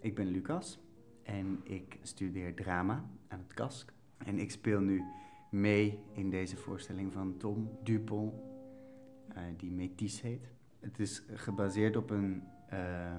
[0.00, 0.80] Ik ben Lucas
[1.22, 3.92] en ik studeer drama aan het KASK.
[4.16, 5.02] En ik speel nu
[5.50, 8.32] mee in deze voorstelling van Tom Dupont,
[9.36, 10.48] uh, die Métis heet.
[10.80, 12.42] Het is gebaseerd op een,
[12.72, 13.18] uh,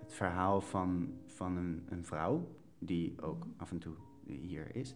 [0.00, 2.48] het verhaal van, van een, een vrouw,
[2.78, 3.94] die ook af en toe
[4.26, 4.94] hier is.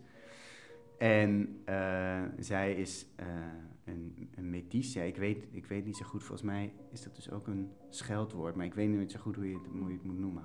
[0.98, 3.26] En uh, zij is uh,
[3.84, 4.54] een, een
[4.94, 8.54] ik, weet, ik weet niet zo goed, volgens mij is dat dus ook een scheldwoord.
[8.54, 9.72] Maar ik weet niet zo goed hoe je het,
[10.04, 10.42] moet noemen.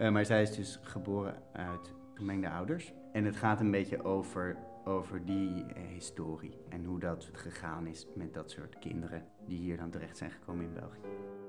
[0.00, 2.92] Uh, maar zij is dus geboren uit gemengde ouders.
[3.12, 6.58] En het gaat een beetje over, over die historie.
[6.68, 10.64] En hoe dat gegaan is met dat soort kinderen die hier dan terecht zijn gekomen
[10.64, 11.39] in België.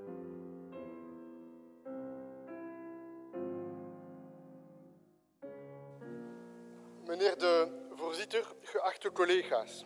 [9.14, 9.86] Collega's.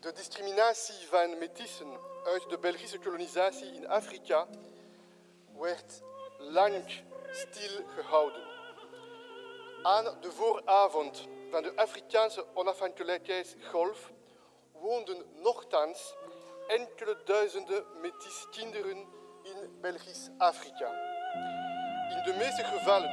[0.00, 1.86] De discriminatie van metissen
[2.24, 4.46] uit de Belgische kolonisatie in Afrika
[5.58, 6.02] werd
[6.38, 6.84] lang
[7.30, 8.42] stilgehouden.
[9.82, 14.10] Aan de vooravond van de Afrikaanse onafhankelijkheidsgolf
[14.72, 16.14] woonden nogthans
[16.66, 18.98] enkele duizenden metis kinderen
[19.42, 20.90] in Belgisch Afrika.
[22.10, 23.10] In de meeste gevallen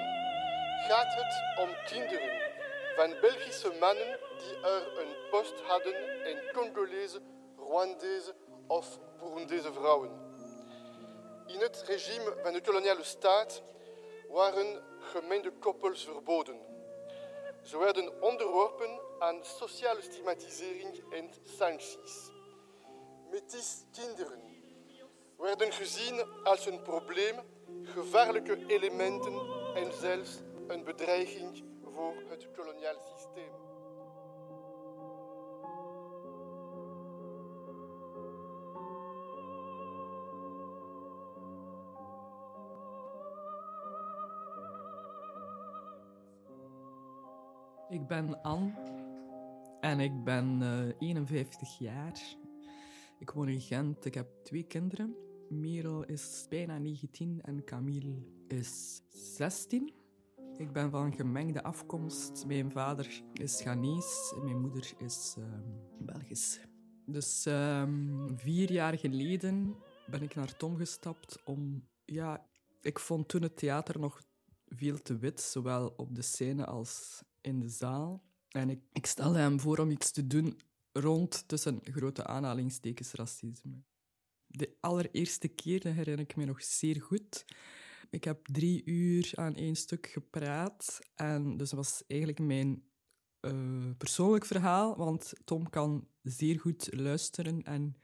[0.88, 2.49] gaat het om kinderen
[3.00, 7.22] van Belgische mannen die er een post hadden en Congolese,
[7.58, 8.36] Rwandese
[8.68, 10.10] of Burundese vrouwen.
[11.48, 13.62] In het regime van de koloniale staat
[14.30, 16.60] waren gemengde koppels verboden.
[17.64, 22.30] Ze werden onderworpen aan sociale stigmatisering en sancties.
[23.32, 24.42] Metis kinderen
[25.38, 27.40] werden gezien als een probleem,
[27.84, 29.34] gevaarlijke elementen
[29.76, 31.69] en zelfs een bedreiging
[32.00, 33.52] voor het koloniaal systeem.
[47.90, 48.74] Ik ben Anne
[49.82, 52.36] en ik ben uh, 51 jaar.
[53.20, 54.06] Ik woon in Gent.
[54.06, 55.16] Ik heb twee kinderen.
[55.50, 58.16] Merel is bijna 19 en Camille
[58.48, 59.99] is 16.
[60.60, 62.46] Ik ben van gemengde afkomst.
[62.46, 65.46] Mijn vader is Ghanese en mijn moeder is uh,
[66.00, 66.60] Belgisch.
[67.06, 69.76] Dus um, vier jaar geleden
[70.08, 71.88] ben ik naar Tom gestapt om...
[72.06, 72.50] Ja,
[72.82, 74.22] ik vond toen het theater nog
[74.66, 78.24] veel te wit, zowel op de scène als in de zaal.
[78.50, 80.60] En ik, ik stelde hem voor om iets te doen
[80.92, 83.84] rond tussen grote aanhalingstekens racisme.
[84.48, 87.46] De allereerste keer, herinner ik me nog zeer goed.
[88.10, 91.00] Ik heb drie uur aan één stuk gepraat.
[91.16, 92.84] En dus was eigenlijk mijn
[93.42, 97.96] uh, persoonlijk verhaal, want Tom kan zeer goed luisteren en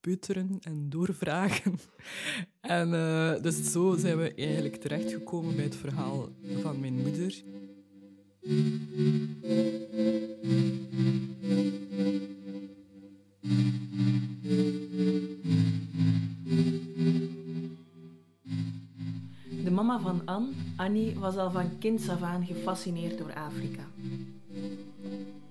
[0.00, 1.78] peuteren en doorvragen.
[2.60, 6.28] en uh, dus zo zijn we eigenlijk terechtgekomen bij het verhaal
[6.62, 7.42] van mijn moeder.
[20.24, 23.82] Anne, Annie, was al van kinds af aan gefascineerd door Afrika.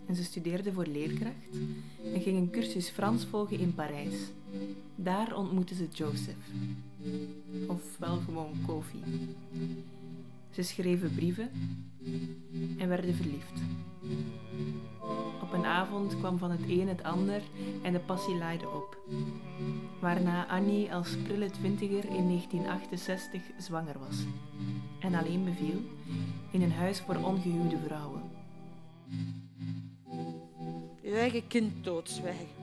[0.05, 1.55] En ze studeerde voor leerkracht
[2.13, 4.15] en ging een cursus Frans volgen in Parijs.
[4.95, 6.47] Daar ontmoette ze Joseph.
[7.67, 9.03] Of wel gewoon Kofi.
[10.49, 11.49] Ze schreven brieven
[12.77, 13.61] en werden verliefd.
[15.73, 17.41] Avond kwam van het een het ander
[17.81, 18.97] en de passie laaide op.
[19.99, 24.17] Waarna Annie als prille twintiger in 1968 zwanger was
[24.99, 25.81] en alleen beviel
[26.51, 28.21] in een huis voor ongehuwde vrouwen.
[31.01, 32.62] Je eigen kind doodzwijgen.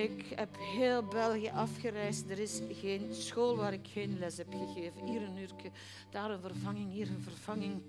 [0.00, 2.30] Ik heb heel België afgereisd.
[2.30, 5.06] Er is geen school waar ik geen les heb gegeven.
[5.06, 5.70] Hier een uurtje,
[6.10, 7.82] daar een vervanging, hier een vervanging.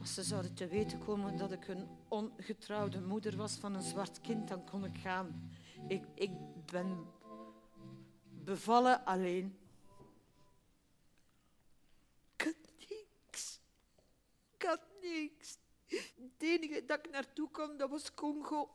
[0.00, 4.20] Als ze zouden te weten komen dat ik een ongetrouwde moeder was van een zwart
[4.20, 5.50] kind, dan kon ik gaan.
[5.88, 6.30] Ik, ik
[6.72, 7.06] ben
[8.44, 9.58] bevallen alleen.
[12.36, 13.60] Ik niks.
[14.58, 15.58] Ik niks.
[15.86, 18.70] Het enige dat ik naartoe kon, dat was Congo.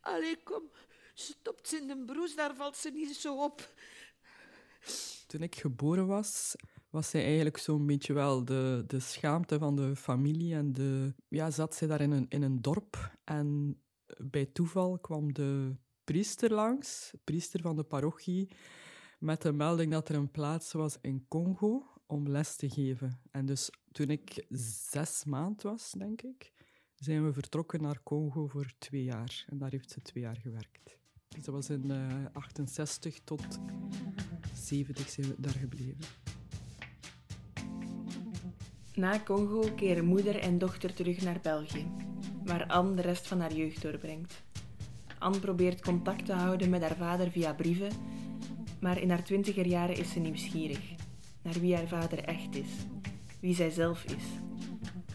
[0.00, 0.62] Allee, kom.
[1.14, 3.74] Stopt ze in de broes, daar valt ze niet zo op.
[5.26, 6.56] Toen ik geboren was,
[6.90, 10.54] was zij eigenlijk zo'n beetje wel de, de schaamte van de familie.
[10.54, 13.16] En de, ja, zat zij daar in een, in een dorp.
[13.24, 13.78] En
[14.16, 18.50] bij toeval kwam de priester langs, priester van de parochie,
[19.18, 23.20] met de melding dat er een plaats was in Congo om les te geven.
[23.30, 24.46] En dus toen ik
[24.90, 26.52] zes maand was, denk ik,
[26.98, 29.44] zijn we vertrokken naar Congo voor twee jaar.
[29.48, 30.98] En daar heeft ze twee jaar gewerkt.
[31.28, 33.58] Dus dat was in uh, 68 tot
[34.54, 36.04] 70 zijn we daar gebleven.
[38.94, 41.86] Na Congo keren moeder en dochter terug naar België,
[42.44, 44.42] waar Anne de rest van haar jeugd doorbrengt.
[45.18, 47.92] Anne probeert contact te houden met haar vader via brieven,
[48.80, 50.94] maar in haar twintiger jaren is ze nieuwsgierig
[51.42, 52.70] naar wie haar vader echt is,
[53.40, 54.47] wie zij zelf is.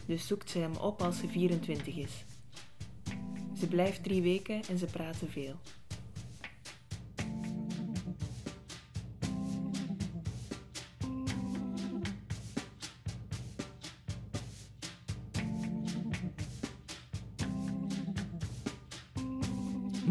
[0.06, 2.24] Dus zoekt ze hem op als ze 24 is.
[3.58, 5.56] Ze blijft drie weken en ze praten veel.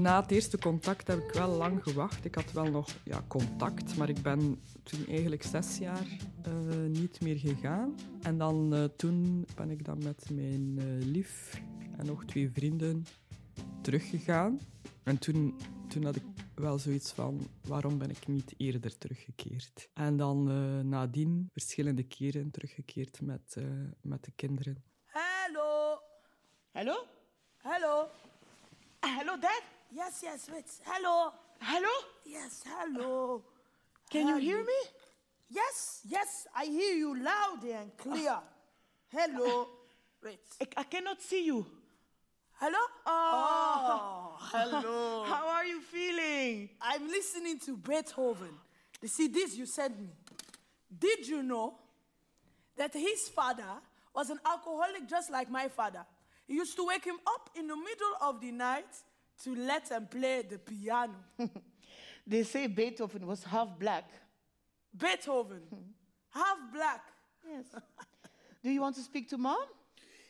[0.04, 2.26] na het eerste contact heb ik wel lang gewacht.
[2.26, 6.08] Ik had wel nog ja, contact, maar ik ben toen eigenlijk zes jaar
[6.48, 7.96] uh, niet meer gegaan.
[8.24, 11.62] En dan uh, toen ben ik dan met mijn uh, lief
[11.98, 13.06] en nog twee vrienden
[13.82, 14.60] teruggegaan.
[15.04, 16.24] En toen, toen had ik
[16.56, 19.90] wel zoiets van, waarom ben ik niet eerder teruggekeerd?
[19.94, 20.44] En dan
[20.90, 23.56] nadien verschillende keren teruggekeerd met,
[24.02, 24.84] met de kinderen.
[25.06, 26.00] Hallo.
[26.72, 27.06] Hallo?
[27.58, 28.08] Hallo.
[29.00, 29.62] Hello, Dad?
[29.90, 30.80] Yes, yes, wait.
[30.84, 31.32] Hello.
[31.58, 31.92] Hello?
[32.24, 33.44] Yes, hello.
[34.08, 35.03] Can you hear me?
[35.54, 38.38] Yes, yes, I hear you loud and clear.
[39.10, 39.68] Hello.
[40.24, 40.40] Wait.
[40.60, 41.64] I, I cannot see you.
[42.54, 42.80] Hello?
[43.06, 44.38] Oh.
[44.42, 44.50] oh.
[44.52, 45.24] hello.
[45.28, 46.70] How are you feeling?
[46.82, 48.50] I'm listening to Beethoven.
[49.00, 50.10] The CDs you sent me.
[50.98, 51.76] Did you know
[52.76, 53.64] that his father
[54.16, 56.04] was an alcoholic just like my father?
[56.48, 58.90] He used to wake him up in the middle of the night
[59.44, 61.14] to let him play the piano.
[62.28, 64.10] they say Beethoven was half black.
[64.98, 65.62] Beethoven,
[66.30, 67.02] half black.
[67.48, 67.66] Yes.
[68.64, 69.66] Do you want to speak to mom?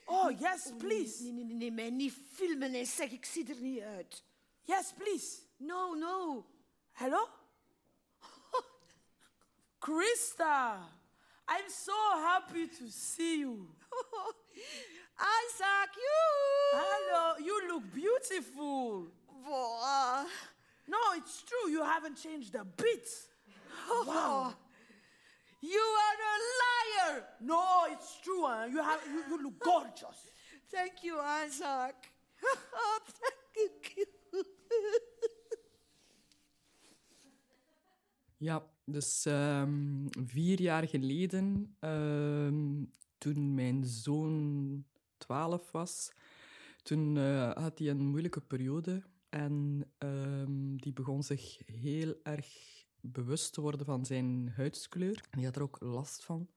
[0.07, 1.21] Oh, yes, please.
[1.21, 4.23] Nee, nee, nee, nee, mij niet filmen en zeg, ik zie er niet uit.
[4.63, 5.41] Yes, please.
[5.57, 6.45] No, no.
[6.91, 7.27] Hello?
[9.79, 10.77] Krista,
[11.47, 13.67] I'm so happy to see you.
[15.19, 16.79] Isaac, you.
[16.79, 19.07] Hello, you look beautiful.
[19.45, 20.25] Boah.
[20.87, 21.71] No, it's true.
[21.71, 23.07] You haven't changed a bit.
[24.05, 24.53] Wow.
[25.61, 27.23] You are a liar.
[27.41, 28.43] No, it's true.
[28.45, 28.65] Huh?
[28.69, 30.29] You, have, you, you look gorgeous.
[30.71, 31.95] Thank you, Isaac.
[32.75, 32.99] Oh,
[33.55, 34.05] thank you.
[38.43, 44.85] Ja, dus um, vier jaar geleden, um, toen mijn zoon
[45.17, 46.11] 12 was,
[46.81, 53.53] toen uh, had hij een moeilijke periode en um, die begon zich heel erg bewust
[53.53, 55.23] te worden van zijn huidskleur.
[55.29, 56.49] En die had er ook last van.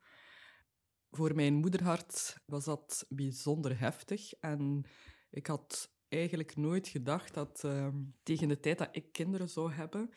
[1.10, 4.84] Voor mijn moederhart was dat bijzonder heftig en
[5.30, 7.88] ik had eigenlijk nooit gedacht dat uh,
[8.22, 10.10] tegen de tijd dat ik kinderen zou hebben,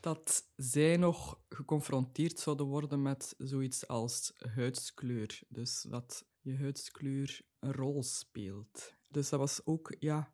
[0.00, 5.40] dat zij nog geconfronteerd zouden worden met zoiets als huidskleur.
[5.48, 8.94] Dus dat je huidskleur een rol speelt.
[9.08, 10.30] Dus dat was ook ja,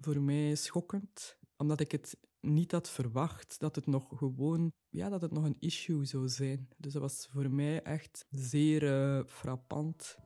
[0.00, 5.20] voor mij schokkend, omdat ik het niet had verwacht dat het nog gewoon ja, dat
[5.20, 6.68] het nog een issue zou zijn.
[6.76, 10.16] Dus dat was voor mij echt zeer uh, frappant.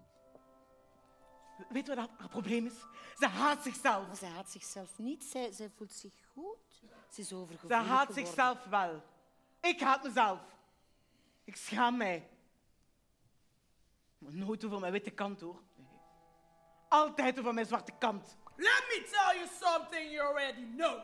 [1.69, 2.75] Weet je wat haar probleem is?
[3.19, 4.07] Ze haat zichzelf.
[4.07, 5.25] Maar zij haat zichzelf niet.
[5.25, 6.83] Zij, zij voelt zich goed.
[7.11, 8.27] Ze is overgevoelig Ze haat geworden.
[8.27, 9.03] zichzelf wel.
[9.61, 10.41] Ik haat mezelf.
[11.45, 12.29] Ik schaam mij.
[14.19, 15.63] Maar nooit over mijn witte kant, hoor.
[15.77, 15.87] Nee.
[16.89, 18.37] Altijd over mijn zwarte kant.
[18.57, 21.01] Let me tell you something you already know.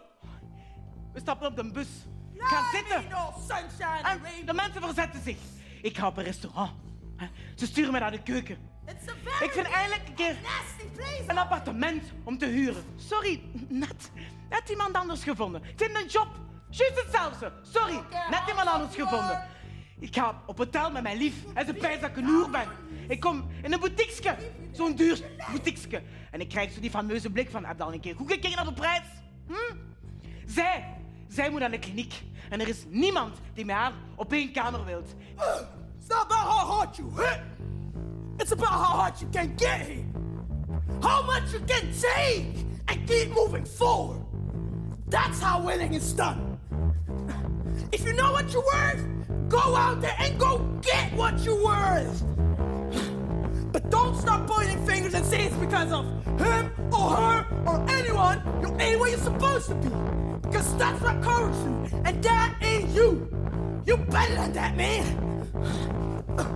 [1.12, 1.88] We stappen op de bus.
[2.34, 3.10] Ik ga zitten.
[4.02, 5.36] En de mensen verzetten zich.
[5.82, 6.72] Ik ga op een restaurant.
[7.54, 8.58] Ze sturen me naar de keuken.
[9.40, 10.36] Ik vind eindelijk een keer
[11.26, 12.84] een appartement om te huren.
[12.96, 14.10] Sorry, net,
[14.48, 15.62] net iemand anders gevonden.
[15.64, 16.28] Ik vind een job.
[16.70, 17.52] Juist hetzelfde.
[17.62, 18.00] Sorry,
[18.30, 19.42] net iemand anders gevonden.
[19.98, 22.68] Ik ga op hotel met mijn lief en ze pijst dat ik een hoer ben.
[23.08, 24.36] Ik kom in een boutiqueske.
[24.72, 26.02] Zo'n duur boutiqueske.
[26.30, 28.56] En ik krijg zo die fameuze blik van, heb je al een keer goed gekeken
[28.56, 29.06] naar de prijs?
[29.46, 29.76] Hm?
[30.46, 30.97] Zij,
[31.28, 32.22] zij moet aan de kliniek.
[32.48, 35.14] En er is niemand die met haar op één kamer wilt.
[35.98, 37.40] It's not about how hard you hit.
[38.36, 40.04] It's about how hard you can get hit.
[41.00, 44.20] How much you can take and keep moving forward.
[45.08, 46.58] That's how winning is done.
[47.90, 49.04] If you know what you're worth,
[49.48, 52.22] go out there and go get what you're worth.
[53.72, 56.04] But don't start pointing fingers and say it's because of
[56.38, 57.27] him or her
[58.28, 59.88] anyone you ain't where you're supposed to be.
[60.42, 63.28] Because that's what courage you, and that ain't you.
[63.86, 65.26] You better than that, man.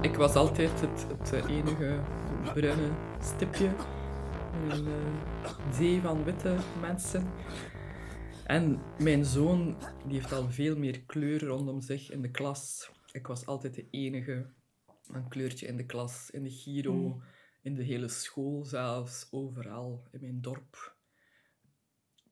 [0.02, 2.00] Ik was altijd het, het enige
[2.55, 3.71] bruine stipje
[4.62, 4.87] in een
[5.73, 7.26] zee van witte mensen.
[8.45, 9.76] En mijn zoon
[10.07, 12.91] die heeft al veel meer kleur rondom zich in de klas.
[13.12, 14.47] Ik was altijd de enige.
[15.12, 17.23] Een kleurtje in de klas, in de Giro, Mm.
[17.62, 20.92] in de hele school zelfs, overal, in mijn dorp.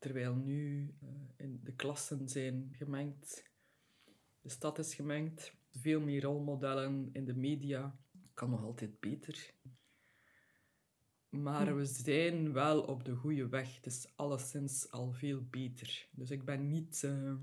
[0.01, 3.45] Terwijl nu eh, in de klassen zijn gemengd,
[4.41, 7.99] de stad is gemengd, veel meer rolmodellen in de media.
[8.35, 9.55] Kan nog altijd beter.
[11.29, 13.77] Maar we zijn wel op de goede weg.
[13.77, 16.09] Het is alleszins al veel beter.
[16.11, 17.05] Dus ik ben niet...
[17.05, 17.35] eh,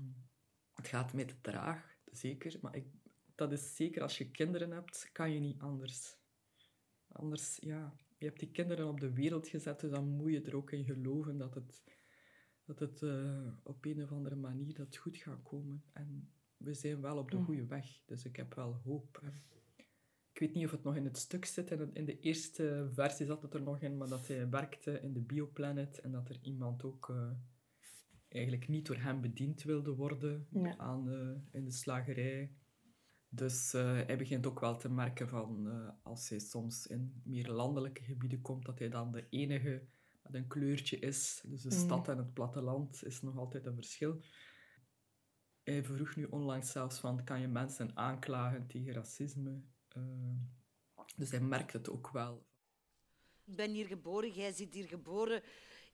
[0.74, 2.58] het gaat mij te traag, zeker.
[2.62, 2.86] Maar ik,
[3.34, 6.16] dat is zeker als je kinderen hebt, kan je niet anders.
[7.08, 7.94] Anders, ja...
[8.20, 10.84] Je hebt die kinderen op de wereld gezet, dus dan moet je er ook in
[10.84, 11.82] geloven dat het,
[12.68, 15.82] dat het eh, op een of andere manier dat goed gaat komen.
[15.92, 17.44] En we zijn wel op de Mm.
[17.44, 19.22] goede weg, dus ik heb wel hoop.
[20.32, 21.70] Ik weet niet of het nog in het stuk zit.
[21.70, 25.00] In, het- in de eerste versie zat het er nog in, maar dat hij werkte
[25.00, 27.30] in de Bioplanet en dat er iemand ook eh,
[28.28, 30.76] eigenlijk niet door hem bediend wilde worden Ja.
[30.76, 32.52] aan, eh, in de slagerij.
[33.28, 35.68] Dus hij begint ook wel te merken van
[36.02, 39.82] als hij soms in meer landelijke gebieden komt, dat hij dan de enige
[40.22, 41.40] met een kleurtje is.
[41.46, 41.80] Dus de Mm.
[41.84, 44.20] stad en het platteland is nog altijd een verschil.
[45.62, 49.62] Hij vroeg nu onlangs zelfs van, kan je mensen aanklagen tegen racisme?
[49.88, 50.02] Eh,
[51.16, 52.46] dus hij merkt het ook wel.
[53.44, 55.42] Ik ben hier geboren, jij zit hier geboren.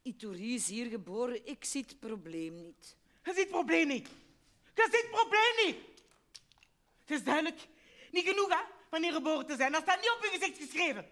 [0.02, 1.47] Ituri is hier geboren.
[1.47, 2.97] Ik zie het probleem niet.
[3.23, 4.09] Je ziet het probleem niet.
[4.75, 6.02] Je ziet het probleem niet.
[7.00, 7.69] Het is duidelijk.
[8.12, 9.73] Niet genoeg, hè, van hier geboren te zijn.
[9.73, 11.07] Dat staat niet op je gezicht geschreven.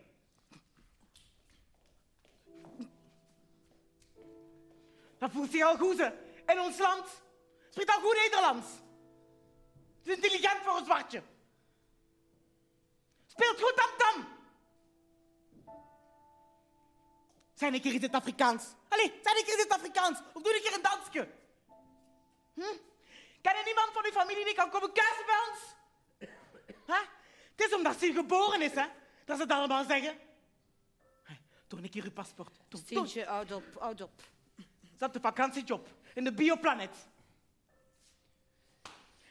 [5.23, 6.11] Dat voelt zich al goed, hè.
[6.53, 7.07] In ons land.
[7.71, 8.67] Spreekt al goed Nederlands.
[9.99, 11.23] Het is intelligent voor een zwartje.
[13.27, 14.29] Speelt goed tam-tam.
[17.55, 18.65] Zijn ik hier in het Afrikaans?
[18.89, 20.19] Allee, zijn ik hier in het Afrikaans?
[20.33, 21.29] Of doe ik hier een dansje?
[22.55, 22.77] Hm?
[23.43, 25.61] Ken er niemand van uw familie die kan komen kuisen bij ons?
[27.57, 28.87] Het is omdat ze hier geboren is, hè?
[29.25, 30.19] Dat ze het allemaal zeggen.
[31.23, 31.35] Hé,
[31.67, 32.61] Toon ik hier uw paspoort.
[32.69, 32.85] Toon.
[32.85, 34.13] Tientje, oud op, oud op.
[35.03, 37.09] Had een vakantiejob in de Bioplanet.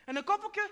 [0.05, 0.71] En een koppelke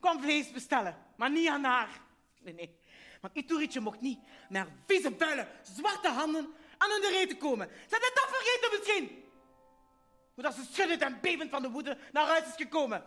[0.00, 2.00] kwam vlees bestellen, maar niet aan haar.
[2.40, 2.78] Nee, nee.
[3.20, 4.18] Want Iturietje mocht niet
[4.48, 7.68] naar vieze builen, zwarte handen aan hun reet komen.
[7.68, 9.24] Ze hadden dat vergeten misschien.
[10.34, 13.04] Hoe dat ze schuddend en bevend van de woede naar huis is gekomen.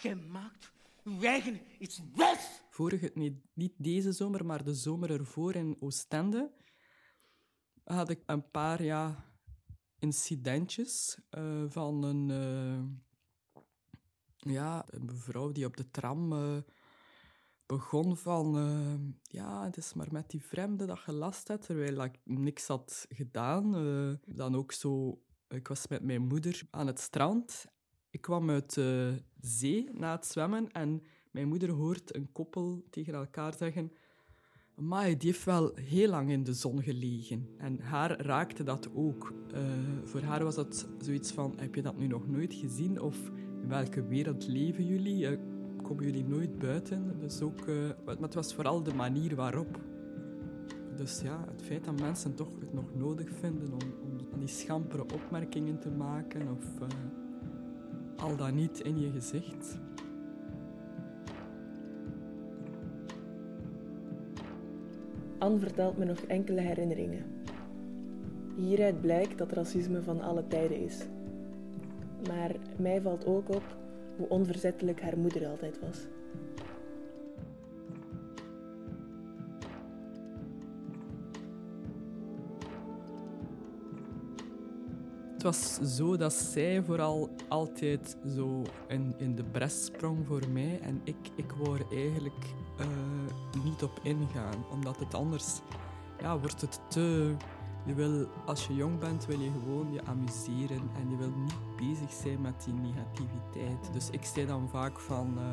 [0.00, 0.72] Jij maakt
[1.04, 2.60] uw eigen iets wijs.
[2.70, 3.10] Vorige,
[3.54, 6.50] niet deze zomer, maar de zomer ervoor in Oostende
[7.84, 9.31] had ik een paar ja,
[10.02, 13.62] incidentjes eh, van een, eh,
[14.52, 16.56] ja, een mevrouw die op de tram eh,
[17.66, 18.54] begon van
[19.22, 23.06] ja, het is maar met die vreemde dat je last hebt, terwijl ik niks had
[23.08, 23.70] gedaan.
[24.26, 27.66] Dan ook zo, ik was met mijn moeder aan het strand.
[28.10, 33.14] Ik kwam uit de zee na het zwemmen en mijn moeder hoort een koppel tegen
[33.14, 33.92] elkaar zeggen...
[34.88, 37.48] Maar die heeft wel heel lang in de zon gelegen.
[37.56, 39.32] En haar raakte dat ook.
[39.52, 39.60] Eh,
[40.04, 41.54] voor haar was dat zoiets van...
[41.56, 43.00] Heb je dat nu nog nooit gezien?
[43.00, 43.30] Of
[43.62, 45.26] in welke wereld leven jullie?
[45.26, 45.38] Eh,
[45.82, 47.18] komen jullie nooit buiten?
[47.18, 47.74] Dus ook, eh,
[48.04, 49.80] maar het was vooral de manier waarop.
[50.96, 53.94] Dus ja, het feit dat mensen toch het nog nodig vinden om,
[54.32, 56.50] om die schampere opmerkingen te maken...
[56.50, 56.88] Of
[58.16, 59.80] al dan niet in je gezicht...
[65.42, 67.24] Anne vertelt me nog enkele herinneringen.
[68.56, 70.98] Hieruit blijkt dat racisme van alle tijden is.
[72.28, 73.76] Maar mij valt ook op
[74.16, 75.98] hoe onverzettelijk haar moeder altijd was.
[85.32, 88.62] Het was zo dat zij vooral altijd zo
[89.18, 90.80] in, de bres sprong voor mij.
[90.82, 94.64] En ik, ik wou eigenlijk eh, niet op ingaan.
[94.70, 95.60] Omdat het anders
[96.18, 97.34] ja, wordt het te...
[97.84, 100.90] Je wil, als je jong bent, wil je gewoon je amuseren.
[100.96, 103.92] En je wil niet bezig zijn met die negativiteit.
[103.92, 105.38] Dus ik zei dan vaak van...
[105.38, 105.44] eh,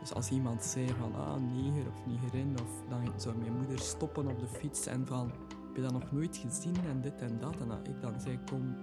[0.00, 4.26] dus als iemand zei van, ah, neger of negerin, of dan zou mijn moeder stoppen
[4.26, 5.30] op de fiets en van,
[5.66, 7.60] heb je dat nog nooit gezien en dit en dat?
[7.60, 8.76] En dan ik dan zei, kom,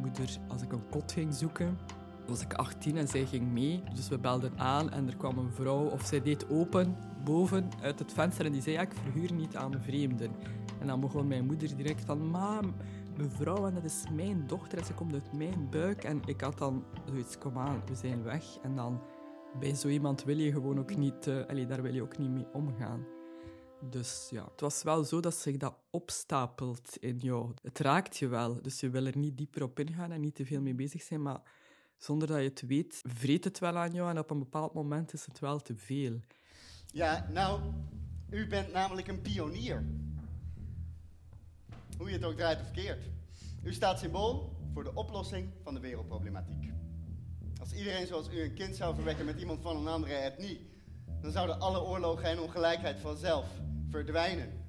[0.00, 1.78] moeder, als ik een kot ging zoeken,
[2.28, 3.82] was ik 18 en zij ging mee.
[3.94, 7.98] Dus we belden aan en er kwam een vrouw, of zij deed open, boven, uit
[7.98, 10.30] het venster en die zei, ja, ik verhuur niet aan vreemden.
[10.80, 12.74] En dan begon mijn moeder direct van, mam,
[13.16, 16.04] mevrouw, en dat is mijn dochter en ze komt uit mijn buik.
[16.04, 18.58] En ik had dan zoiets, kom aan, we zijn weg.
[18.62, 19.02] En dan
[19.58, 22.46] bij zo iemand wil je gewoon ook niet, allee, daar wil je ook niet mee
[22.52, 23.06] omgaan.
[23.80, 27.52] Dus ja, het was wel zo dat zich dat opstapelt in jou.
[27.62, 30.46] Het raakt je wel, dus je wil er niet dieper op ingaan en niet te
[30.46, 31.42] veel mee bezig zijn, maar
[31.98, 35.12] zonder dat je het weet, vreet het wel aan jou en op een bepaald moment
[35.12, 36.20] is het wel te veel.
[36.92, 37.60] Ja, nou,
[38.30, 39.84] u bent namelijk een pionier.
[41.98, 43.02] Hoe je het ook draait of keert.
[43.62, 46.72] U staat symbool voor de oplossing van de wereldproblematiek.
[47.60, 50.70] Als iedereen zoals u een kind zou verwekken met iemand van een andere etnie,
[51.20, 53.46] dan zouden alle oorlogen en ongelijkheid vanzelf
[53.90, 54.66] verdwijnen.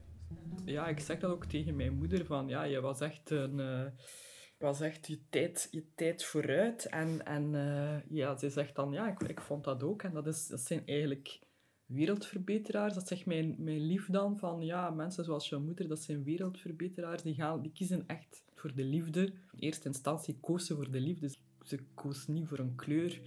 [0.66, 3.60] Ja, ik zeg dat ook tegen mijn moeder, van ja, je was echt een...
[3.60, 3.86] eh,
[4.60, 6.86] was echt je tijd, je tijd vooruit.
[6.86, 10.04] En, en eh, ja, ze zegt dan, ja, ik, ik vond dat ook.
[10.04, 11.40] En dat, is, dat zijn eigenlijk
[11.86, 12.94] wereldverbeteraars.
[12.94, 17.22] Dat zegt mijn, mijn lief dan, van ja, mensen zoals jouw moeder, dat zijn wereldverbeteraars.
[17.22, 19.26] Die, gaan, die kiezen echt voor de liefde.
[19.26, 21.36] In eerste instantie koos ze voor de liefde.
[21.62, 23.22] Ze koos niet voor een kleur.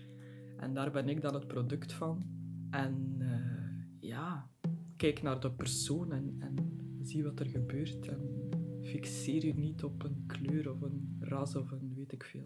[0.56, 2.22] En daar ben ik dan het product van.
[2.70, 4.50] En eh, ja,
[4.96, 6.56] kijk naar de persoon en, en
[7.02, 8.08] zie wat er gebeurt.
[8.08, 8.50] En
[8.82, 12.42] fixeer je niet op een kleur of een ras of een weet ik veel.